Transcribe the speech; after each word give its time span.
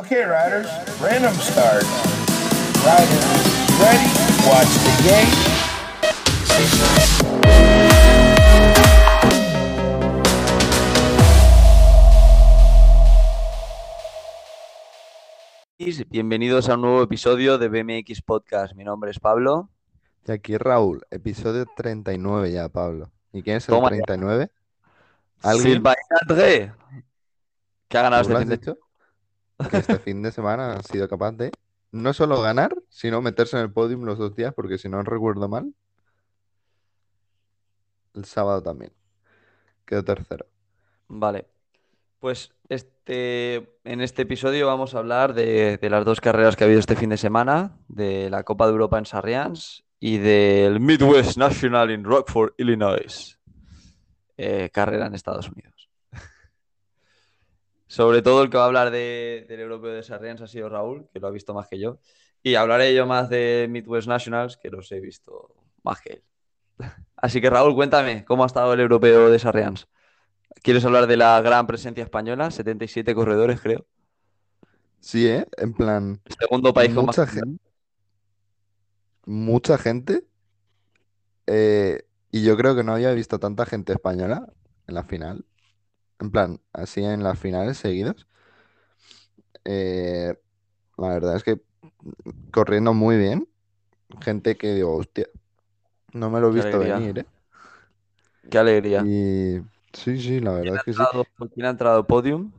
Okay, 0.00 0.24
riders, 0.24 0.66
random 1.00 1.34
start. 1.34 1.84
Riders, 2.84 3.26
ready? 3.78 4.08
Watch 4.48 4.72
the 4.84 5.08
game. 5.08 6.40
Bienvenidos 16.08 16.68
a 16.68 16.74
un 16.74 16.82
nuevo 16.82 17.02
episodio 17.02 17.56
de 17.58 17.68
BMX 17.68 18.20
Podcast. 18.22 18.74
Mi 18.74 18.84
nombre 18.84 19.10
es 19.10 19.18
Pablo. 19.18 19.70
Y 20.26 20.32
aquí 20.32 20.56
Raúl, 20.58 21.02
episodio 21.10 21.64
39 21.76 22.52
ya, 22.52 22.68
Pablo. 22.68 23.10
¿Y 23.32 23.42
quién 23.42 23.56
es 23.56 23.68
el 23.68 23.74
Toma 23.74 23.90
ya. 23.90 23.96
39? 24.02 24.50
¿Alguien? 25.42 25.72
Sylvain 25.72 25.96
André, 26.20 26.72
que 27.88 27.98
ha 27.98 28.02
ganado 28.02 28.22
¿Tú 28.24 28.28
lo 28.30 28.38
este 28.40 28.42
has 28.42 28.48
fin 28.48 28.48
de- 28.50 28.56
dicho? 28.72 28.78
Que 29.68 29.78
este 29.78 29.98
fin 29.98 30.22
de 30.22 30.32
semana 30.32 30.74
ha 30.74 30.82
sido 30.82 31.08
capaz 31.08 31.32
de 31.32 31.50
no 31.92 32.12
solo 32.12 32.40
ganar, 32.40 32.74
sino 32.88 33.20
meterse 33.20 33.56
en 33.56 33.64
el 33.64 33.72
podium 33.72 34.04
los 34.04 34.18
dos 34.18 34.34
días, 34.36 34.54
porque 34.54 34.78
si 34.78 34.88
no 34.88 35.02
recuerdo 35.02 35.48
mal, 35.48 35.74
el 38.14 38.24
sábado 38.24 38.62
también. 38.62 38.92
Quedó 39.84 40.04
tercero. 40.04 40.46
Vale. 41.08 41.46
Pues 42.20 42.52
este, 42.68 43.78
en 43.84 44.00
este 44.00 44.22
episodio 44.22 44.66
vamos 44.66 44.94
a 44.94 44.98
hablar 44.98 45.34
de, 45.34 45.78
las 45.82 46.04
dos 46.04 46.20
carreras 46.20 46.54
que 46.54 46.64
ha 46.64 46.66
habido 46.66 46.80
este 46.80 46.96
fin 46.96 47.10
de 47.10 47.16
semana, 47.16 47.78
de 47.88 48.28
la 48.30 48.44
Copa 48.44 48.66
de 48.66 48.72
Europa 48.72 48.98
en 48.98 49.06
Sarrians 49.06 49.84
y 49.98 50.18
del 50.18 50.80
Midwest 50.80 51.38
National 51.38 51.90
in 51.90 52.04
Rockford, 52.04 52.52
Illinois. 52.58 53.38
Eh, 54.36 54.70
carrera 54.72 55.06
en 55.06 55.14
Estados 55.14 55.48
Unidos. 55.48 55.79
Sobre 57.90 58.22
todo 58.22 58.42
el 58.44 58.50
que 58.50 58.56
va 58.56 58.64
a 58.64 58.66
hablar 58.68 58.90
de- 58.92 59.46
del 59.48 59.60
europeo 59.60 59.90
de 59.92 60.02
Sarrians 60.04 60.40
ha 60.42 60.46
sido 60.46 60.68
Raúl, 60.68 61.08
que 61.12 61.18
lo 61.20 61.26
ha 61.26 61.30
visto 61.32 61.54
más 61.54 61.66
que 61.68 61.78
yo. 61.80 61.98
Y 62.42 62.54
hablaré 62.54 62.94
yo 62.94 63.04
más 63.06 63.28
de 63.28 63.66
Midwest 63.68 64.06
Nationals, 64.08 64.56
que 64.56 64.70
los 64.70 64.92
he 64.92 65.00
visto 65.00 65.54
más 65.82 66.00
que 66.00 66.12
él. 66.14 66.22
Así 67.16 67.40
que 67.40 67.50
Raúl, 67.50 67.74
cuéntame, 67.74 68.24
¿cómo 68.24 68.44
ha 68.44 68.46
estado 68.46 68.72
el 68.74 68.80
europeo 68.80 69.28
de 69.30 69.38
Sarrians? 69.40 69.88
¿Quieres 70.62 70.84
hablar 70.84 71.06
de 71.08 71.16
la 71.16 71.40
gran 71.42 71.66
presencia 71.66 72.04
española? 72.04 72.50
77 72.50 73.14
corredores, 73.14 73.60
creo. 73.60 73.86
Sí, 75.00 75.26
¿eh? 75.26 75.46
En 75.56 75.72
plan, 75.72 76.20
El 76.26 76.34
segundo 76.38 76.72
país 76.74 76.94
con 76.94 77.06
más 77.06 77.16
Mucha 77.16 77.26
gen- 77.26 77.60
mucha 79.26 79.78
gente. 79.78 80.24
eh, 81.46 82.02
y 82.30 82.44
yo 82.44 82.56
creo 82.56 82.76
que 82.76 82.84
no 82.84 82.94
había 82.94 83.12
visto 83.12 83.38
tanta 83.38 83.66
gente 83.66 83.92
española 83.92 84.46
en 84.86 84.94
la 84.94 85.04
final. 85.04 85.44
En 86.20 86.30
plan, 86.30 86.60
así 86.72 87.02
en 87.02 87.22
las 87.24 87.38
finales 87.38 87.78
seguidos. 87.78 88.26
Eh, 89.64 90.34
la 90.98 91.08
verdad 91.08 91.36
es 91.36 91.44
que 91.44 91.60
corriendo 92.52 92.94
muy 92.94 93.16
bien. 93.18 93.48
Gente 94.22 94.56
que 94.56 94.74
digo, 94.74 94.96
hostia, 94.96 95.26
no 96.12 96.30
me 96.30 96.40
lo 96.40 96.50
he 96.50 96.52
visto 96.52 96.78
alegría. 96.78 96.96
venir, 96.96 97.18
¿eh? 97.20 97.26
Qué 98.50 98.58
alegría. 98.58 99.02
Y 99.04 99.60
sí, 99.92 100.18
sí, 100.20 100.40
la 100.40 100.52
verdad 100.52 100.76
es 100.76 100.82
que 100.84 100.92
sí. 100.92 100.98
entrado- 101.00 101.26
¿Quién 101.54 101.66
ha 101.66 101.70
entrado 101.70 102.06
podium? 102.06 102.52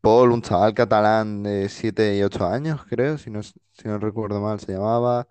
Paul, 0.00 0.32
un 0.32 0.42
chaval 0.42 0.74
catalán 0.74 1.42
de 1.44 1.68
7 1.68 2.16
y 2.16 2.22
8 2.22 2.46
años, 2.46 2.84
creo, 2.88 3.18
si 3.18 3.30
no, 3.30 3.42
si 3.42 3.54
no 3.84 3.98
recuerdo 3.98 4.40
mal, 4.40 4.58
se 4.60 4.72
llamaba. 4.72 5.28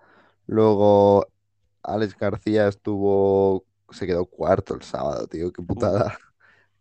Luego 0.48 1.28
Alex 1.84 2.18
García 2.18 2.68
estuvo, 2.68 3.66
se 3.92 4.08
quedó 4.08 4.26
cuarto 4.26 4.76
el 4.76 4.82
sábado, 4.84 5.28
tío, 5.28 5.52
qué 5.54 5.64
putada. 5.64 6.18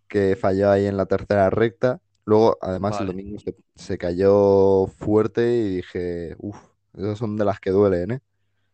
Que 0.09 0.37
falló 0.37 0.71
ahí 0.71 0.87
en 0.87 0.97
la 0.97 1.07
tercera 1.07 1.51
recta. 1.51 2.01
Luego, 2.27 2.59
además, 2.63 3.01
el 3.01 3.07
domingo 3.09 3.39
se, 3.41 3.57
se 3.77 3.99
cayó 3.99 4.87
fuerte 4.89 5.43
y 5.59 5.77
dije, 5.77 6.37
uff, 6.39 6.59
esas 6.95 7.19
son 7.19 7.37
de 7.37 7.45
las 7.47 7.61
que 7.61 7.71
duelen, 7.71 8.13
¿eh? 8.13 8.21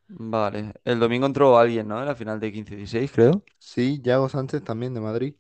Vale. 0.09 0.75
El 0.85 0.99
domingo 1.01 1.27
entró 1.27 1.59
alguien, 1.59 1.87
¿no? 1.89 1.99
En 2.01 2.07
la 2.07 2.15
final 2.17 2.41
de 2.41 2.53
15-16, 2.53 3.13
creo. 3.13 3.45
Sí, 3.59 4.01
Yago 4.03 4.29
Sánchez 4.31 4.63
también 4.65 4.95
de 4.95 5.01
Madrid, 5.01 5.35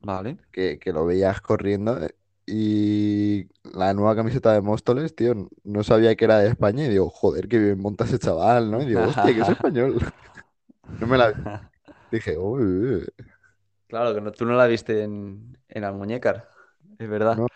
Vale. 0.00 0.38
que, 0.52 0.78
que 0.78 0.92
lo 0.92 1.06
veías 1.06 1.40
corriendo. 1.40 2.02
eh, 2.04 2.14
Y 2.46 3.48
la 3.64 3.94
nueva 3.94 4.14
camiseta 4.16 4.52
de 4.52 4.60
Móstoles, 4.60 5.14
tío, 5.14 5.34
no 5.64 5.82
sabía 5.84 6.14
que 6.16 6.24
era 6.26 6.38
de 6.40 6.48
España 6.50 6.84
y 6.86 6.88
digo, 6.90 7.08
joder, 7.10 7.48
que 7.48 7.58
bien 7.58 7.80
monta 7.80 8.04
ese 8.04 8.18
chaval, 8.18 8.70
¿no? 8.70 8.82
Y 8.82 8.86
digo, 8.86 9.04
hostia, 9.04 9.34
que 9.34 9.40
es 9.42 9.48
español. 9.48 10.00
No 10.98 11.06
me 11.06 11.18
la. 11.18 11.34
Dije, 12.14 12.38
uy, 12.38 13.04
Claro, 13.86 14.14
que 14.14 14.20
no- 14.20 14.32
tú 14.32 14.44
no 14.46 14.54
la 14.56 14.66
viste 14.66 15.02
en, 15.02 15.58
en 15.68 15.84
Almuñécar. 15.84 16.48
Es 16.98 17.08
verdad. 17.08 17.38
No. 17.38 17.48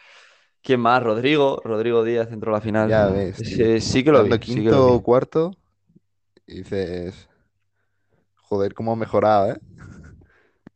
¿Quién 0.63 0.81
más? 0.81 1.03
Rodrigo. 1.03 1.61
Rodrigo 1.65 2.05
Díaz 2.05 2.33
entró 2.33 2.53
a 2.53 2.57
la 2.57 2.61
final. 2.63 2.95
ya 2.95 3.09
ves, 3.11 3.39
sí 3.85 4.05
que 4.05 4.11
lo 4.13 4.23
vi, 4.25 4.41
sí 4.45 4.63
que 4.63 4.71
quinto 4.71 4.71
lo 4.71 4.85
vi. 4.85 5.03
cuarto, 5.03 5.53
y 6.47 6.59
dices, 6.59 7.29
joder, 8.49 8.75
cómo 8.75 8.93
ha 8.93 8.97
mejorado, 8.97 9.53
¿eh? 9.53 9.59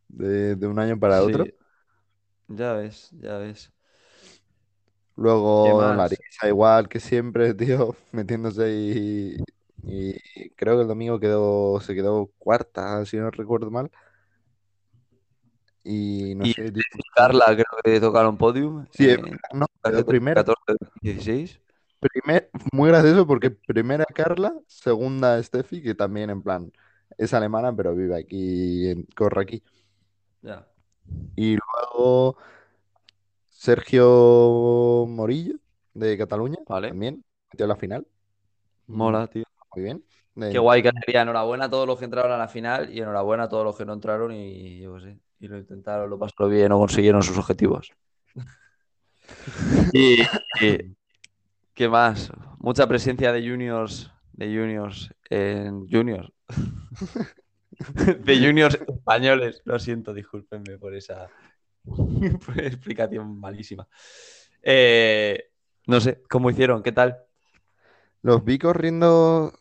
De, 0.09 0.55
de 0.57 0.67
un 0.69 0.79
año 0.79 0.99
para 0.99 1.23
otro. 1.25 1.49
Ya 2.49 2.75
ves, 2.75 3.11
ya 3.13 3.39
ves. 3.39 3.73
¿Qué 5.63 5.75
Luego 5.75 5.75
más? 5.75 6.23
Larissa 6.23 6.49
igual 6.49 6.89
que 6.89 7.01
siempre, 7.01 7.55
tío, 7.55 7.95
metiéndose 8.13 8.71
y, 8.73 9.37
y 9.85 10.51
creo 10.57 10.77
que 10.77 10.83
el 10.83 10.89
domingo 10.89 11.19
quedó, 11.21 11.81
se 11.81 11.95
quedó 11.95 12.31
cuarta, 12.39 13.05
si 13.07 13.17
no 13.19 13.31
recuerdo 13.31 13.71
mal. 13.71 13.91
Y 15.85 16.35
no 16.37 16.47
Y 16.47 16.55
sé, 16.55 16.73
Carla 17.15 17.47
creo 17.49 17.67
que 17.85 18.01
tocaron 18.01 18.37
podium. 18.39 18.87
Sí, 18.93 19.07
verdad, 19.07 19.39
no, 19.53 19.67
quedó 19.85 20.05
14, 20.05 20.07
primera. 20.07 20.45
14, 20.45 20.75
16. 21.01 21.61
Primer- 22.01 22.51
muy 22.73 22.89
gracioso 22.91 23.27
porque 23.27 23.51
primera 23.51 24.05
Carla, 24.05 24.53
segunda 24.67 25.41
Steffi, 25.43 25.83
que 25.83 25.95
también 25.95 26.31
en 26.31 26.43
plan 26.43 26.73
es 27.17 27.33
alemana, 27.35 27.75
pero 27.75 27.95
vive 27.95 28.19
aquí, 28.19 28.89
en- 28.91 29.05
corre 29.17 29.43
aquí. 29.43 29.63
Ya. 30.43 30.67
Y 31.37 31.57
luego 31.57 32.37
Sergio 33.51 35.07
Morillo, 35.09 35.57
de 35.95 36.17
Cataluña, 36.19 36.59
Vale. 36.69 36.89
también 36.89 37.25
metió 37.53 37.67
la 37.67 37.77
final. 37.77 38.07
Mola, 38.87 39.27
tío. 39.29 39.45
Muy 39.75 39.85
bien. 39.85 40.05
Qué 40.35 40.59
guay, 40.59 40.81
alegría. 40.81 41.23
Enhorabuena 41.23 41.67
a 41.67 41.71
todos 41.71 41.87
los 41.87 41.99
que 41.99 42.05
entraron 42.05 42.33
a 42.33 42.39
la 42.39 42.49
final 42.49 42.91
y 42.93 43.01
enhorabuena 43.01 43.45
a 43.45 43.49
todos 43.49 43.65
los 43.65 43.77
que 43.77 43.85
no 43.85 43.93
entraron 43.93 44.33
y 44.33 44.81
yo 44.81 44.99
sé. 45.01 45.19
Y 45.41 45.49
lo 45.49 45.59
intentaron, 45.59 46.09
lo 46.09 46.19
pasaron 46.19 46.51
bien 46.51 46.73
o 46.73 46.79
consiguieron 46.79 47.23
sus 47.23 47.37
objetivos. 47.39 47.91
Y, 49.93 50.23
y- 50.61 50.97
¿qué 51.75 51.89
más? 51.89 52.33
Mucha 52.59 52.87
presencia 52.87 53.33
de 53.33 53.41
juniors, 53.49 54.11
de 54.33 54.47
juniors 54.47 55.11
en 55.31 55.89
juniors. 55.89 56.31
De 58.25 58.39
juniors 58.39 58.79
españoles. 58.87 59.61
Lo 59.65 59.79
siento, 59.79 60.15
discúlpenme 60.15 60.79
por 60.79 60.95
esa 60.95 61.29
por 61.85 62.59
esa 62.59 62.67
explicación 62.69 63.39
malísima. 63.41 63.87
Eh, 64.63 65.51
no 65.87 66.01
sé, 66.01 66.23
¿cómo 66.29 66.51
hicieron? 66.51 66.83
¿Qué 66.83 66.93
tal? 66.93 67.19
Los 68.23 68.45
vi 68.45 68.59
corriendo 68.59 69.53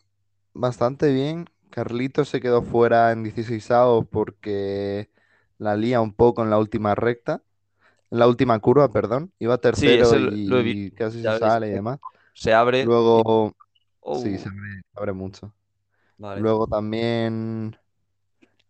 bastante 0.54 1.12
bien. 1.12 1.46
Carlitos 1.70 2.28
se 2.28 2.40
quedó 2.40 2.62
fuera 2.62 3.12
en 3.12 3.22
16 3.22 3.68
porque 4.10 5.10
la 5.58 5.76
lía 5.76 6.00
un 6.00 6.12
poco 6.12 6.42
en 6.42 6.50
la 6.50 6.58
última 6.58 6.94
recta, 6.94 7.42
en 8.10 8.18
la 8.18 8.28
última 8.28 8.58
curva, 8.60 8.90
perdón. 8.90 9.32
Iba 9.38 9.58
tercero 9.58 10.18
y, 10.18 10.48
lo 10.48 10.60
y 10.60 10.90
casi 10.92 11.22
ya 11.22 11.32
se 11.34 11.38
ves. 11.38 11.40
sale 11.40 11.68
y 11.68 11.72
demás. 11.72 12.00
Se 12.34 12.52
abre. 12.52 12.84
Luego, 12.84 13.56
Oh, 14.02 14.18
sí, 14.18 14.38
se 14.38 14.48
abre, 14.48 14.82
abre 14.94 15.12
mucho. 15.12 15.52
vale. 16.18 16.40
Luego 16.40 16.66
también 16.66 17.76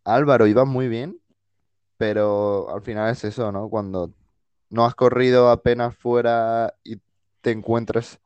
Álvaro 0.05 0.47
iba 0.47 0.65
muy 0.65 0.89
bien, 0.89 1.21
pero 1.97 2.71
al 2.75 2.83
final 2.83 3.11
es 3.13 3.25
eso, 3.25 3.53
¿no? 3.53 3.69
Cuando 3.71 4.13
no 4.71 4.85
has 4.87 4.95
corrido 4.95 5.51
apenas 5.51 5.97
fuera 5.97 6.75
y 6.85 6.99
te 7.43 7.53
encuentras 7.53 8.21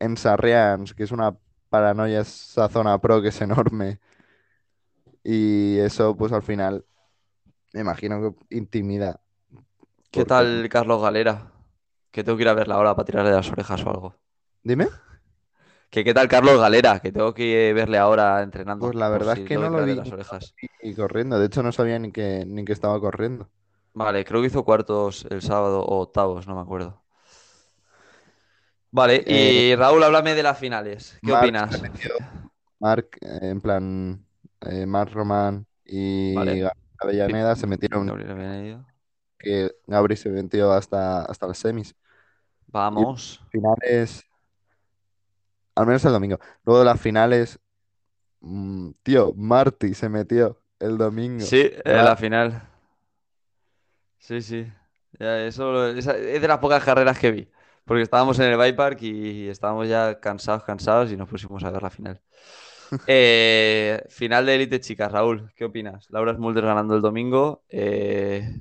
en 0.00 0.16
Sarrians, 0.16 0.94
que 0.94 1.04
es 1.04 1.12
una 1.12 1.36
paranoia 1.74 2.20
esa 2.20 2.68
zona 2.68 2.98
pro 3.00 3.20
que 3.20 3.28
es 3.28 3.40
enorme. 3.40 3.98
Y 5.22 5.78
eso, 5.78 6.16
pues 6.16 6.32
al 6.32 6.42
final, 6.42 6.84
me 7.72 7.80
imagino 7.80 8.20
que 8.48 8.56
intimida. 8.56 9.20
¿Qué 10.10 10.20
porque- 10.20 10.24
tal 10.28 10.68
Carlos 10.68 11.02
Galera? 11.02 11.50
Que 12.10 12.22
tengo 12.22 12.36
que 12.36 12.42
ir 12.44 12.48
a 12.48 12.54
verla 12.54 12.76
ahora 12.76 12.94
para 12.94 13.06
tirarle 13.06 13.32
las 13.32 13.50
orejas 13.50 13.84
o 13.84 13.90
algo. 13.90 14.14
Dime. 14.62 14.86
¿Que 15.90 16.04
qué 16.04 16.14
tal 16.14 16.28
Carlos 16.28 16.60
Galera? 16.60 17.00
Que 17.00 17.10
tengo 17.10 17.34
que 17.34 17.72
verle 17.74 17.98
ahora 17.98 18.42
entrenando. 18.42 18.86
Pues 18.86 18.94
la 18.96 19.08
verdad 19.08 19.34
si 19.34 19.42
es 19.42 19.48
que 19.48 19.56
no 19.56 19.68
lo 19.70 19.84
vi. 19.84 19.94
las 19.94 20.12
orejas. 20.12 20.54
Y 20.82 20.94
corriendo, 20.94 21.38
de 21.38 21.46
hecho 21.46 21.62
no 21.62 21.72
sabía 21.72 21.98
ni 21.98 22.12
que, 22.12 22.44
ni 22.46 22.64
que 22.64 22.72
estaba 22.72 23.00
corriendo. 23.00 23.48
Vale, 23.94 24.24
creo 24.24 24.40
que 24.40 24.48
hizo 24.48 24.64
cuartos 24.64 25.26
el 25.30 25.40
sábado 25.42 25.80
o 25.82 26.00
octavos, 26.02 26.46
no 26.46 26.54
me 26.56 26.60
acuerdo. 26.62 27.03
Vale, 28.94 29.24
y 29.26 29.74
Raúl, 29.74 30.04
háblame 30.04 30.36
de 30.36 30.44
las 30.44 30.56
finales. 30.56 31.18
¿Qué 31.20 31.32
opinas? 31.32 31.82
Marc, 32.78 33.18
eh, 33.20 33.38
en 33.42 33.60
plan, 33.60 34.24
eh, 34.60 34.86
Marc 34.86 35.12
Román 35.12 35.66
y 35.84 36.32
Vale. 36.32 36.70
Avellaneda 37.00 37.56
se 37.56 37.66
metieron 37.66 38.06
Gabriel 38.06 38.84
que 39.36 39.72
Gabri 39.88 40.16
se 40.16 40.28
metió 40.28 40.70
hasta, 40.72 41.24
hasta 41.24 41.48
las 41.48 41.58
semis. 41.58 41.92
Vamos. 42.68 43.42
Finales. 43.50 44.24
Al 45.74 45.86
menos 45.86 46.04
el 46.04 46.12
domingo. 46.12 46.38
Luego 46.64 46.78
de 46.78 46.84
las 46.86 47.00
finales. 47.00 47.58
mm, 48.42 48.90
tío, 49.02 49.32
Marty 49.34 49.92
se 49.94 50.08
metió 50.08 50.60
el 50.78 50.98
domingo. 50.98 51.40
Sí, 51.44 51.62
en 51.84 51.92
Era- 51.92 52.04
la 52.04 52.16
final. 52.16 52.62
Sí, 54.20 54.40
sí. 54.40 54.72
Ya, 55.18 55.40
eso 55.44 55.88
esa- 55.88 56.16
es 56.16 56.40
de 56.40 56.46
las 56.48 56.58
pocas 56.58 56.84
carreras 56.84 57.18
que 57.18 57.32
vi. 57.32 57.48
Porque 57.84 58.02
estábamos 58.02 58.38
en 58.38 58.46
el 58.46 58.56
bike 58.56 58.76
park 58.76 59.02
y 59.02 59.48
estábamos 59.48 59.88
ya 59.88 60.18
cansados, 60.18 60.64
cansados 60.64 61.12
y 61.12 61.16
nos 61.16 61.28
pusimos 61.28 61.62
a 61.64 61.70
ver 61.70 61.82
la 61.82 61.90
final. 61.90 62.20
Eh, 63.06 64.04
final 64.08 64.46
de 64.46 64.54
élite 64.54 64.78
chicas, 64.78 65.10
Raúl, 65.10 65.50
¿qué 65.56 65.64
opinas? 65.64 66.06
Laura 66.10 66.34
Smulders 66.34 66.66
ganando 66.66 66.94
el 66.94 67.02
domingo. 67.02 67.64
eh, 67.68 68.60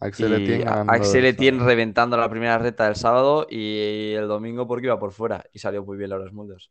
Axel 0.00 0.32
Etienne 0.32 0.64
Axel 0.88 1.60
reventando 1.60 2.16
la 2.16 2.28
primera 2.28 2.58
recta 2.58 2.86
del 2.86 2.96
sábado 2.96 3.46
y 3.48 4.12
el 4.12 4.26
domingo 4.28 4.66
porque 4.66 4.86
iba 4.86 4.98
por 4.98 5.12
fuera 5.12 5.44
y 5.52 5.58
salió 5.60 5.84
muy 5.84 5.96
bien 5.96 6.10
Laura 6.10 6.28
Smulders. 6.28 6.70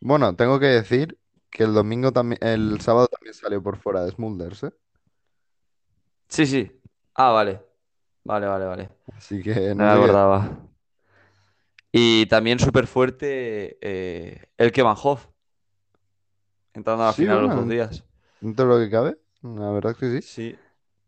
Bueno, 0.00 0.36
tengo 0.36 0.60
que 0.60 0.66
decir 0.66 1.18
que 1.50 1.64
el 1.64 1.74
domingo 1.74 2.12
también, 2.12 2.38
el 2.42 2.80
sábado 2.80 3.08
también 3.08 3.34
salió 3.34 3.62
por 3.62 3.78
fuera 3.78 4.04
de 4.04 4.12
Smulders, 4.12 4.64
¿eh? 4.64 4.72
Sí, 6.28 6.46
sí. 6.46 6.70
Ah, 7.14 7.30
vale. 7.30 7.67
Vale, 8.28 8.46
vale, 8.46 8.64
vale. 8.66 8.88
Así 9.16 9.42
que 9.42 9.74
No 9.74 9.84
no 9.84 9.84
me 9.84 9.92
acordaba. 9.92 10.38
Y 11.92 12.26
también 12.26 12.58
súper 12.58 12.86
fuerte 12.86 13.78
eh, 13.80 14.46
el 14.58 14.72
Hoff. 15.02 15.26
Entrando 16.72 17.02
a 17.04 17.06
la 17.08 17.12
Sí, 17.12 17.24
final 17.24 17.42
los 17.42 17.52
dos 17.52 17.68
días. 17.68 18.04
dentro 18.40 18.66
de 18.66 18.74
lo 18.74 18.84
que 18.86 18.90
cabe, 18.90 19.18
la 19.42 19.70
verdad 19.70 19.92
es 19.92 19.98
que 19.98 20.20
sí. 20.22 20.28
Sí, 20.28 20.58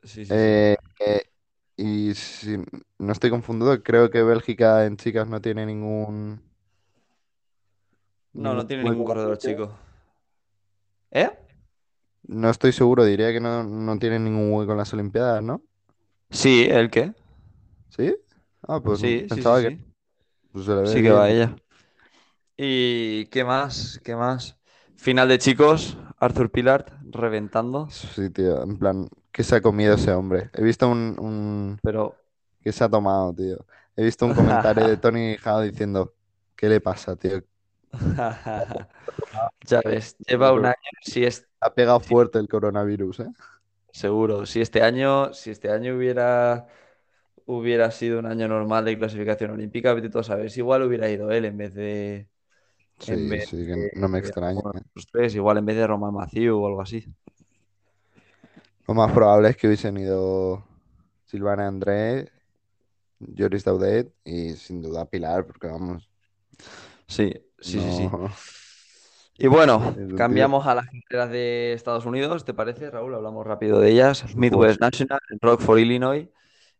sí, 0.03 0.25
sí. 0.27 0.39
Eh, 0.39 0.77
eh, 1.01 1.23
y 1.77 2.15
si 2.15 2.57
no 2.99 3.13
estoy 3.13 3.31
confundido, 3.31 3.83
creo 3.83 4.11
que 4.11 4.23
Bélgica 4.23 4.87
en 4.87 4.97
chicas 4.97 5.27
no 5.29 5.41
tiene 5.41 5.67
ningún. 5.67 6.43
No, 8.33 8.55
no 8.55 8.67
tiene 8.67 8.85
ningún 8.85 9.05
corredor 9.05 9.39
chico. 9.39 9.71
¿Eh? 11.11 11.31
No 12.23 12.49
estoy 12.49 12.73
seguro, 12.73 13.05
diría 13.05 13.31
que 13.33 13.41
no, 13.41 13.63
no 13.63 13.99
tiene 13.99 14.19
ningún 14.19 14.53
hueco 14.55 14.73
en 14.73 14.79
las 14.79 14.93
Olimpiadas, 14.95 15.43
¿no? 15.43 15.63
Sí, 16.31 16.67
¿el 16.71 16.91
qué? 16.91 17.13
¿Sí? 17.89 18.15
Ah, 18.63 18.81
pues 18.83 19.01
Sí, 19.01 19.27
pensaba 19.29 19.61
sí, 19.61 19.63
que 19.63 19.71
sí. 19.71 19.85
pues 20.53 20.67
se 20.67 20.73
le 20.75 20.83
ve 20.83 20.95
Sí 20.95 21.03
que 21.03 21.11
bien. 21.11 21.19
va 21.19 21.31
ella. 21.31 21.57
¿Y 22.57 23.27
qué 23.27 23.45
más? 23.45 24.01
¿Qué 24.05 24.15
más? 24.17 24.59
Final 24.97 25.29
de 25.29 25.39
chicos, 25.39 25.97
Arthur 26.19 26.51
Pilar 26.51 26.99
reventando, 27.11 27.97
Sí, 28.15 28.31
tío, 28.31 28.63
en 28.63 28.79
plan, 28.79 29.09
¿qué 29.33 29.43
se 29.43 29.57
ha 29.57 29.61
comido 29.63 29.95
ese 29.95 30.13
hombre? 30.13 30.51
He 30.55 30.63
visto 30.63 30.89
un, 30.89 31.17
un... 31.19 31.81
pero 31.83 32.17
¿Qué 32.63 32.73
se 32.73 32.85
ha 32.85 32.91
tomado, 32.91 33.35
tío? 33.35 33.67
He 33.97 34.05
visto 34.05 34.27
un 34.27 34.35
comentario 34.35 34.87
de 34.87 34.97
Tony 34.99 35.37
Hao 35.45 35.63
diciendo, 35.63 36.15
¿qué 36.57 36.69
le 36.69 36.81
pasa, 36.81 37.17
tío? 37.17 37.43
ya 39.69 39.81
ves, 39.85 40.17
lleva 40.27 40.53
un 40.53 40.67
año, 40.67 40.77
si 41.03 41.25
es 41.25 41.49
Ha 41.61 41.73
pegado 41.75 42.01
fuerte 42.01 42.39
el 42.39 42.49
coronavirus, 42.49 43.21
¿eh? 43.21 43.27
Seguro, 43.93 44.47
si 44.47 44.61
este 44.61 44.83
año, 44.83 45.33
si 45.35 45.51
este 45.51 45.71
año 45.71 45.97
hubiera 45.97 46.67
hubiera 47.47 47.91
sido 47.93 48.19
un 48.21 48.27
año 48.27 48.49
normal 48.49 48.85
de 48.87 48.99
clasificación 48.99 49.53
olímpica, 49.53 49.95
vete 49.95 50.11
tú 50.11 50.19
a 50.21 50.25
saber, 50.25 50.51
si 50.51 50.61
igual 50.61 50.83
hubiera 50.85 51.11
ido 51.11 51.31
él 51.33 51.47
en 51.47 51.57
vez 51.59 51.75
de 51.75 52.29
en 53.07 53.29
Sí, 53.29 53.29
vez 53.29 53.49
sí, 53.49 53.67
que 53.67 53.91
no 53.95 54.09
me 54.09 54.19
extraña. 54.19 54.63
los 54.95 55.07
tres, 55.07 55.35
igual 55.35 55.59
en 55.59 55.67
vez 55.67 55.77
de 55.77 55.87
Roman 55.87 56.15
Mathieu 56.15 56.59
o 56.63 56.67
algo 56.69 56.83
así. 56.83 57.05
Lo 58.87 58.95
más 58.95 59.13
probable 59.13 59.51
es 59.51 59.57
que 59.57 59.67
hubiesen 59.69 59.97
ido 59.97 60.65
Silvana 61.27 61.67
André, 61.69 62.31
Joris 63.37 63.65
Daudet 63.65 64.13
y 64.25 64.55
sin 64.57 64.83
duda 64.83 65.07
Pilar, 65.09 65.47
porque 65.47 65.69
vamos, 65.69 66.11
Sí, 67.07 67.33
sí, 67.61 67.81
sí, 67.81 67.93
sí. 67.93 68.17
Y 69.43 69.47
bueno, 69.47 69.97
cambiamos 70.19 70.67
a 70.67 70.75
las 70.75 70.85
carreras 71.09 71.31
de 71.31 71.73
Estados 71.73 72.05
Unidos, 72.05 72.45
¿te 72.45 72.53
parece, 72.53 72.91
Raúl? 72.91 73.15
Hablamos 73.15 73.47
rápido 73.47 73.81
de 73.81 73.91
ellas. 73.91 74.37
Midwest 74.37 74.79
National, 74.83 75.19
Rockford, 75.41 75.79
Illinois. 75.79 76.29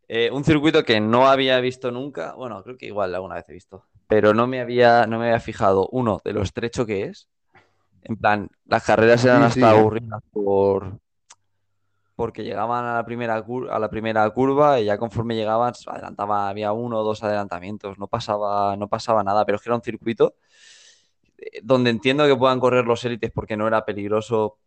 Eh, 0.07 0.29
un 0.31 0.43
circuito 0.43 0.83
que 0.83 1.01
no 1.01 1.27
había 1.27 1.59
visto 1.59 1.89
nunca. 1.89 2.35
Bueno, 2.35 2.61
creo 2.61 2.77
que 2.77 2.85
igual 2.85 3.15
alguna 3.15 3.33
vez 3.33 3.49
he 3.49 3.53
visto. 3.53 3.87
Pero 4.05 4.35
no 4.35 4.45
me 4.45 4.61
había, 4.61 5.07
no 5.07 5.17
me 5.17 5.25
había 5.25 5.39
fijado, 5.39 5.87
uno, 5.91 6.21
de 6.23 6.33
lo 6.33 6.43
estrecho 6.43 6.85
que 6.85 7.05
es. 7.05 7.27
En 8.03 8.15
plan, 8.15 8.47
las 8.65 8.83
carreras 8.83 9.25
eran 9.25 9.49
Sí, 9.49 9.59
hasta 9.59 9.75
eh. 9.75 9.79
aburridas 9.79 10.21
por 10.31 10.99
porque 12.15 12.43
llegaban 12.43 12.85
a 12.85 12.93
la 12.93 13.05
primera 13.05 13.43
cur- 13.43 13.71
a 13.71 13.79
la 13.79 13.89
primera 13.89 14.29
curva 14.29 14.79
y 14.79 14.85
ya 14.85 14.99
conforme 14.99 15.33
llegaban 15.35 15.73
adelantaba, 15.87 16.47
había 16.49 16.71
uno 16.73 16.99
o 16.99 17.03
dos 17.03 17.23
adelantamientos, 17.23 17.97
no 17.97 18.05
pasaba, 18.05 18.75
no 18.75 18.87
pasaba 18.87 19.23
nada, 19.23 19.43
pero 19.43 19.55
es 19.55 19.63
que 19.63 19.69
era 19.69 19.75
un 19.77 19.81
circuito 19.81 20.35
donde 21.63 21.89
entiendo 21.89 22.25
que 22.27 22.35
puedan 22.35 22.59
correr 22.59 22.85
los 22.85 23.03
élites 23.05 23.31
porque 23.31 23.57
no 23.57 23.67
era 23.67 23.85
peligroso, 23.85 24.57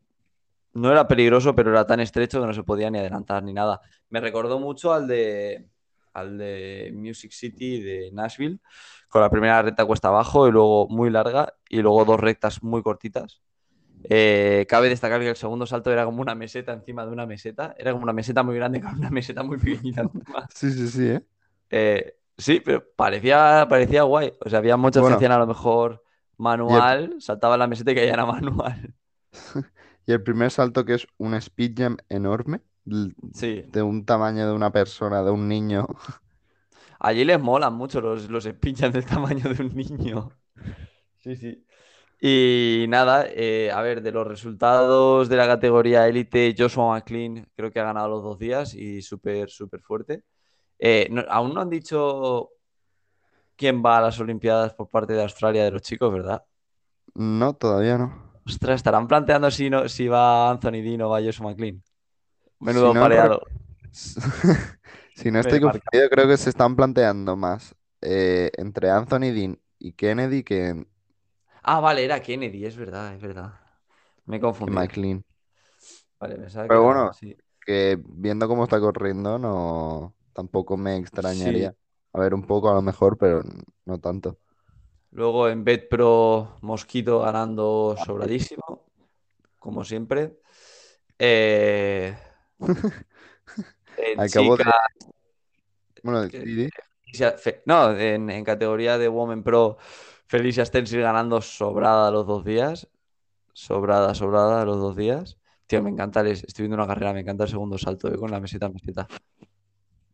no 0.74 0.90
era 0.90 1.06
peligroso, 1.06 1.54
pero 1.54 1.70
era 1.70 1.86
tan 1.86 2.00
estrecho 2.00 2.40
que 2.40 2.46
no 2.46 2.52
se 2.54 2.62
podía 2.64 2.90
ni 2.90 2.98
adelantar 2.98 3.42
ni 3.42 3.52
nada. 3.52 3.80
Me 4.10 4.20
recordó 4.20 4.58
mucho 4.58 4.92
al 4.92 5.06
de 5.06 5.68
al 6.12 6.38
de 6.38 6.92
Music 6.94 7.32
City 7.32 7.80
de 7.82 8.10
Nashville, 8.12 8.60
con 9.08 9.20
la 9.20 9.28
primera 9.30 9.60
recta 9.62 9.84
cuesta 9.84 10.08
abajo 10.08 10.46
y 10.46 10.52
luego 10.52 10.86
muy 10.88 11.10
larga 11.10 11.52
y 11.68 11.82
luego 11.82 12.04
dos 12.04 12.20
rectas 12.20 12.62
muy 12.62 12.82
cortitas. 12.82 13.42
Eh, 14.08 14.66
cabe 14.68 14.88
destacar 14.90 15.20
que 15.20 15.30
el 15.30 15.36
segundo 15.36 15.66
salto 15.66 15.90
era 15.90 16.04
como 16.04 16.20
una 16.20 16.34
meseta 16.34 16.72
encima 16.72 17.04
de 17.06 17.10
una 17.12 17.26
meseta. 17.26 17.74
Era 17.78 17.92
como 17.92 18.04
una 18.04 18.12
meseta 18.12 18.42
muy 18.42 18.54
grande 18.54 18.80
con 18.80 18.94
una 18.96 19.10
meseta 19.10 19.42
muy 19.42 19.58
pequeñita 19.58 20.02
encima. 20.02 20.46
Sí, 20.54 20.70
sí, 20.70 20.88
sí, 20.88 21.08
¿eh? 21.08 21.22
Eh, 21.70 22.16
sí, 22.36 22.60
pero 22.60 22.84
parecía, 22.94 23.66
parecía 23.68 24.02
guay. 24.02 24.32
O 24.44 24.48
sea, 24.48 24.58
había 24.60 24.76
muchos 24.76 25.00
Bueno. 25.00 25.16
que 25.16 25.24
hacían 25.24 25.32
a 25.32 25.38
lo 25.38 25.46
mejor 25.46 26.03
manual, 26.38 27.16
saltaban 27.20 27.58
la 27.58 27.66
meseta 27.66 27.92
y 27.92 27.94
caían 27.94 28.20
a 28.20 28.26
manual. 28.26 28.94
Y 30.06 30.12
el 30.12 30.22
primer 30.22 30.50
salto 30.50 30.84
que 30.84 30.94
es 30.94 31.06
un 31.16 31.34
speed 31.34 31.72
jump 31.78 32.00
enorme, 32.10 32.60
Sí. 33.32 33.64
de 33.66 33.82
un 33.82 34.04
tamaño 34.04 34.46
de 34.46 34.52
una 34.52 34.70
persona, 34.70 35.22
de 35.22 35.30
un 35.30 35.48
niño. 35.48 35.86
Allí 37.00 37.24
les 37.24 37.40
molan 37.40 37.74
mucho 37.74 38.00
los, 38.00 38.28
los 38.30 38.46
pinchas 38.60 38.92
del 38.92 39.04
tamaño 39.04 39.48
de 39.52 39.62
un 39.64 39.74
niño. 39.74 40.30
Sí, 41.18 41.36
sí. 41.36 41.64
Y 42.20 42.86
nada, 42.88 43.26
eh, 43.28 43.70
a 43.72 43.82
ver, 43.82 44.02
de 44.02 44.12
los 44.12 44.26
resultados 44.26 45.28
de 45.28 45.36
la 45.36 45.46
categoría 45.46 46.06
élite, 46.08 46.54
Joshua 46.56 46.94
McLean 46.94 47.46
creo 47.56 47.70
que 47.70 47.80
ha 47.80 47.84
ganado 47.84 48.08
los 48.08 48.22
dos 48.22 48.38
días 48.38 48.74
y 48.74 49.02
súper, 49.02 49.50
súper 49.50 49.80
fuerte. 49.82 50.22
Eh, 50.78 51.08
no- 51.10 51.24
aún 51.28 51.54
no 51.54 51.60
han 51.62 51.70
dicho 51.70 52.50
quién 53.56 53.82
va 53.84 53.98
a 53.98 54.02
las 54.02 54.18
Olimpiadas 54.20 54.74
por 54.74 54.88
parte 54.90 55.12
de 55.14 55.22
Australia 55.22 55.64
de 55.64 55.70
los 55.72 55.82
chicos, 55.82 56.12
¿verdad? 56.12 56.44
No, 57.16 57.54
todavía 57.54 57.98
no. 57.98 58.12
Ostras, 58.46 58.76
estarán 58.76 59.06
planteando 59.08 59.50
si, 59.50 59.70
no, 59.70 59.88
si 59.88 60.08
va 60.08 60.50
Anthony 60.50 60.80
Dean 60.86 61.02
o 61.02 61.08
va 61.10 61.22
Joshua 61.22 61.46
McLean. 61.50 61.82
Menudo 62.60 62.90
Si 62.90 62.92
no, 62.92 63.02
pareado. 63.02 63.40
Si 65.14 65.30
no 65.30 65.38
estoy 65.40 65.60
confundido, 65.60 66.08
creo 66.10 66.28
que 66.28 66.36
se 66.36 66.50
están 66.50 66.76
planteando 66.76 67.36
más 67.36 67.74
eh, 68.00 68.50
entre 68.56 68.90
Anthony 68.90 69.32
Dean 69.32 69.60
y 69.78 69.92
Kennedy 69.92 70.42
que, 70.42 70.86
Ah, 71.62 71.80
vale, 71.80 72.04
era 72.04 72.20
Kennedy, 72.22 72.64
es 72.66 72.76
verdad, 72.76 73.14
es 73.14 73.20
verdad. 73.20 73.54
Me 74.26 74.36
he 74.36 74.40
que 74.64 74.70
confundido. 74.70 74.70
McLean. 74.70 75.24
Vale, 76.18 76.36
pensaba 76.36 76.68
que 76.70 76.74
Pero 76.74 76.82
era- 76.82 76.94
bueno, 76.94 77.10
sí. 77.10 77.36
Que 77.66 77.98
viendo 78.04 78.48
cómo 78.48 78.64
está 78.64 78.80
corriendo, 78.80 79.38
no 79.38 80.14
tampoco 80.34 80.76
me 80.76 80.96
extrañaría. 80.98 81.72
Sí. 81.72 81.83
A 82.14 82.20
ver, 82.20 82.32
un 82.34 82.42
poco 82.46 82.70
a 82.70 82.74
lo 82.74 82.80
mejor, 82.82 83.18
pero 83.18 83.42
no 83.84 83.98
tanto. 84.00 84.38
Luego 85.12 85.48
en 85.48 85.62
BetPro, 85.64 86.58
Mosquito 86.62 87.20
ganando 87.20 87.96
sobradísimo, 87.96 88.84
como 89.58 89.84
siempre. 89.84 90.38
Eh, 91.18 92.16
en 93.96 94.18
de. 94.18 94.30
chica- 94.30 94.72
Bueno, 96.02 96.28
sí, 96.30 97.50
no, 97.66 97.92
en, 97.96 98.30
en 98.30 98.44
categoría 98.44 98.98
de 98.98 99.08
Women 99.08 99.42
Pro, 99.42 99.76
Felicia 100.26 100.64
Stensil 100.64 101.00
ganando 101.00 101.40
sobrada 101.40 102.10
los 102.10 102.26
dos 102.26 102.44
días. 102.44 102.88
Sobrada, 103.54 104.14
sobrada 104.14 104.64
los 104.64 104.78
dos 104.78 104.96
días. 104.96 105.38
Tío, 105.66 105.82
me 105.82 105.90
encanta, 105.90 106.26
estoy 106.28 106.64
viendo 106.64 106.76
una 106.76 106.86
carrera, 106.88 107.12
me 107.14 107.20
encanta 107.20 107.44
el 107.44 107.50
segundo 107.50 107.78
salto 107.78 108.08
eh, 108.12 108.16
con 108.18 108.30
la 108.30 108.40
meseta, 108.40 108.68
meseta. 108.68 109.08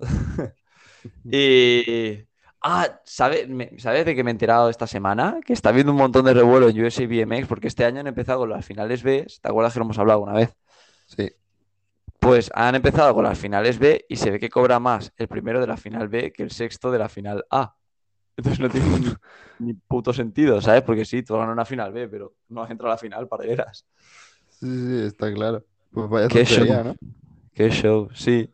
y. 1.24 2.26
Ah, 2.62 3.00
¿sabes, 3.04 3.48
me- 3.48 3.78
¿sabes 3.78 4.04
de 4.04 4.14
qué 4.14 4.22
me 4.22 4.30
he 4.30 4.32
enterado 4.32 4.68
esta 4.68 4.86
semana? 4.86 5.40
Que 5.44 5.54
está 5.54 5.70
habiendo 5.70 5.92
un 5.92 5.98
montón 5.98 6.26
de 6.26 6.34
revuelo 6.34 6.68
en 6.68 6.78
USA 6.82 7.06
BMX 7.06 7.46
porque 7.48 7.68
este 7.68 7.86
año 7.86 8.00
han 8.00 8.06
empezado 8.06 8.40
con 8.40 8.50
las 8.50 8.64
finales 8.66 9.02
B. 9.02 9.26
¿Te 9.40 9.48
acuerdas 9.48 9.72
que 9.72 9.78
lo 9.78 9.86
hemos 9.86 9.98
hablado 9.98 10.20
una 10.20 10.34
vez? 10.34 10.54
Sí. 11.06 11.30
Pues 12.18 12.50
han 12.54 12.74
empezado 12.74 13.14
con 13.14 13.24
las 13.24 13.38
finales 13.38 13.78
B 13.78 14.04
y 14.08 14.16
se 14.16 14.30
ve 14.30 14.38
que 14.38 14.50
cobra 14.50 14.78
más 14.78 15.10
el 15.16 15.26
primero 15.26 15.58
de 15.60 15.66
la 15.66 15.78
final 15.78 16.08
B 16.08 16.32
que 16.32 16.42
el 16.42 16.50
sexto 16.50 16.90
de 16.90 16.98
la 16.98 17.08
final 17.08 17.46
A. 17.50 17.74
Entonces 18.36 18.60
no 18.60 18.68
tiene 18.68 18.88
ni, 18.98 19.06
ni 19.58 19.74
puto 19.74 20.12
sentido, 20.12 20.60
¿sabes? 20.60 20.82
Porque 20.82 21.04
sí, 21.06 21.22
tú 21.22 21.34
ganas 21.36 21.52
una 21.52 21.64
final 21.64 21.92
B, 21.92 22.08
pero 22.08 22.34
no 22.48 22.62
has 22.62 22.70
entrado 22.70 22.92
a 22.92 22.94
la 22.96 22.98
final 22.98 23.26
para 23.26 23.44
veras. 23.46 23.86
Sí, 24.50 24.66
sí, 24.66 25.06
está 25.06 25.32
claro. 25.32 25.64
Pues 25.92 26.08
vaya 26.10 26.28
Qué 26.28 26.44
tontería, 26.44 26.84
show. 26.84 26.84
¿no? 26.84 26.96
Qué 27.54 27.70
show, 27.70 28.08
sí. 28.14 28.50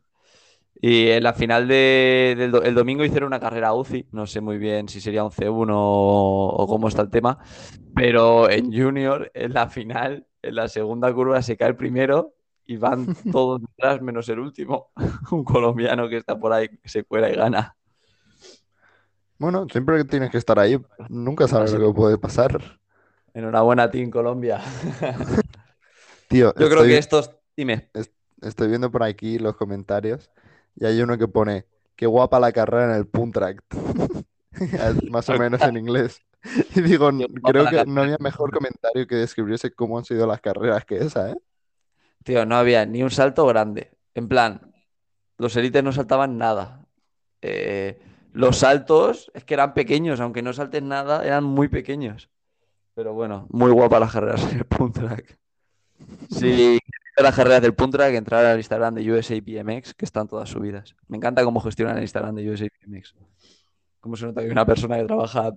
Y 0.89 1.09
en 1.09 1.25
la 1.25 1.33
final 1.33 1.67
de- 1.67 2.37
del 2.39 2.53
do- 2.53 2.63
el 2.63 2.73
domingo 2.73 3.05
hicieron 3.05 3.27
una 3.27 3.41
carrera 3.41 3.75
UCI, 3.75 4.07
no 4.13 4.25
sé 4.25 4.41
muy 4.41 4.57
bien 4.57 4.89
si 4.89 5.01
sería 5.01 5.25
un 5.25 5.33
C1 5.33 5.75
o, 5.77 6.49
o 6.63 6.67
cómo 6.69 6.87
está 6.87 7.03
el 7.03 7.11
tema, 7.11 7.41
pero 7.93 8.49
en 8.49 8.67
Junior, 8.73 9.29
en 9.35 9.53
la 9.53 9.69
final, 9.69 10.29
en 10.43 10.55
la 10.55 10.69
segunda 10.69 11.13
curva 11.13 11.43
se 11.43 11.57
cae 11.57 11.71
el 11.71 11.77
primero 11.77 12.35
y 12.67 12.77
van 12.77 13.05
todos 13.33 13.63
detrás 13.63 14.01
menos 14.01 14.29
el 14.29 14.39
último, 14.39 14.93
un 15.33 15.43
colombiano 15.43 16.09
que 16.09 16.19
está 16.19 16.39
por 16.39 16.53
ahí, 16.53 16.69
que 16.69 16.89
se 16.89 17.03
cuela 17.03 17.31
y 17.31 17.35
gana. 17.35 17.77
Bueno, 19.39 19.67
siempre 19.69 19.97
que 19.99 20.05
tienes 20.05 20.31
que 20.31 20.39
estar 20.39 20.57
ahí, 20.61 20.81
nunca 21.09 21.49
sabes 21.49 21.73
lo 21.73 21.89
que 21.89 21.95
puede 21.97 22.17
pasar. 22.17 22.79
Enhorabuena, 23.35 23.91
Team 23.91 24.09
Colombia. 24.09 24.61
Tío, 26.29 26.55
Yo 26.57 26.69
creo 26.69 26.85
que 26.85 26.97
estos, 26.97 27.33
dime, 27.57 27.91
estoy 28.41 28.69
viendo 28.69 28.89
por 28.93 29.03
aquí 29.03 29.41
los 29.41 29.57
comentarios 29.57 30.31
y 30.77 30.85
hay 30.85 31.01
uno 31.01 31.19
que 31.19 31.29
pone, 31.29 31.67
qué 31.97 32.07
guapa 32.07 32.39
la 32.39 32.53
carrera 32.53 32.93
en 32.93 32.99
el 32.99 33.07
punt 33.07 33.35
track. 33.35 33.63
Más 35.11 35.29
o 35.29 35.39
menos 35.39 35.61
en 35.63 35.77
inglés. 35.77 36.23
Y 36.77 36.81
digo, 36.81 37.11
guapa 37.11 37.27
creo 37.43 37.67
que 37.69 37.85
no 37.87 38.03
había 38.03 38.19
mejor 38.21 38.53
comentario 38.53 39.09
que 39.09 39.17
describiese 39.17 39.73
cómo 39.73 39.99
han 39.99 40.05
sido 40.05 40.29
las 40.29 40.41
carreras 40.41 40.85
que 40.85 40.99
esa, 40.99 41.33
¿eh? 41.33 41.37
tío, 42.23 42.47
no 42.47 42.57
había 42.57 42.87
ni 42.87 43.03
un 43.03 43.11
salto 43.11 43.47
grande. 43.47 43.91
En 44.15 44.29
plan, 44.29 44.73
los 45.39 45.57
élites 45.57 45.83
no 45.83 45.93
saltaban 45.93 46.39
nada. 46.39 46.85
Eh, 47.43 48.01
los 48.33 48.59
saltos 48.59 49.31
es 49.35 49.45
que 49.45 49.55
eran 49.55 49.75
pequeños, 49.75 50.21
aunque 50.21 50.43
no 50.43 50.53
saltes 50.53 50.83
nada, 50.83 51.25
eran 51.25 51.45
muy 51.45 51.69
pequeños. 51.69 52.29
Pero 52.95 53.13
bueno, 53.13 53.47
muy 53.51 53.71
guapas 53.71 54.01
las 54.01 54.13
carreras 54.13 54.53
en 54.53 54.59
el 54.59 54.65
punt 54.65 54.95
track. 54.95 55.39
Si 56.31 56.79
ver 57.17 57.25
las 57.25 57.35
carreras 57.35 57.63
del 57.63 57.75
punt 57.75 57.95
track, 57.95 58.15
entrar 58.15 58.45
al 58.45 58.59
Instagram 58.59 58.95
de 58.95 59.11
USA 59.11 59.35
BMX, 59.41 59.95
que 59.95 60.05
están 60.05 60.29
todas 60.29 60.49
subidas. 60.49 60.95
Me 61.09 61.17
encanta 61.17 61.43
cómo 61.45 61.61
gestionan 61.61 61.97
el 61.97 62.03
Instagram 62.03 62.35
de 62.35 62.51
USA 62.51 62.67
BMX. 62.87 63.15
Cómo 64.01 64.17
se 64.17 64.27
nota 64.27 64.41
que 64.41 64.47
hay 64.47 64.53
una 64.53 64.67
persona 64.67 64.99
que 64.99 65.05
trabaja 65.05 65.53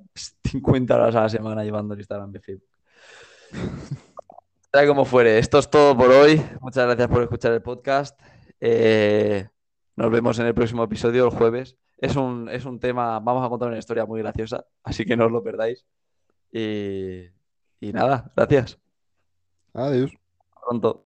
50 0.46 0.96
horas 0.96 1.16
a 1.16 1.22
la 1.22 1.30
semana 1.30 1.63
llevando 1.63 1.94
el 1.94 2.00
Instagram 2.00 2.32
de 2.32 2.39
Facebook. 2.39 2.70
Sea 4.72 4.88
como 4.88 5.04
fuere, 5.04 5.38
esto 5.38 5.60
es 5.60 5.70
todo 5.70 5.98
por 5.98 6.10
hoy. 6.10 6.42
Muchas 6.62 6.86
gracias 6.86 7.08
por 7.08 7.24
escuchar 7.24 7.51
el 7.54 7.62
podcast. 7.62 8.20
Eh, 8.62 9.48
nos 9.96 10.12
vemos 10.12 10.39
en 10.39 10.46
el 10.46 10.54
próximo 10.54 10.84
episodio 10.84 11.25
el 11.25 11.32
jueves. 11.32 11.75
Es 11.98 12.16
un, 12.16 12.48
es 12.50 12.66
un 12.66 12.80
tema, 12.80 13.20
vamos 13.20 13.46
a 13.46 13.50
contar 13.50 13.68
una 13.68 13.78
historia 13.78 14.06
muy 14.06 14.22
graciosa, 14.22 14.66
así 14.84 15.06
que 15.06 15.18
no 15.18 15.25
os 15.25 15.32
lo 15.32 15.44
perdáis. 15.44 15.86
Y, 16.51 17.25
y 17.82 17.92
nada, 17.92 18.32
gracias. 18.36 18.80
Adiós. 19.74 20.12
Hasta 20.39 20.62
pronto. 20.62 20.98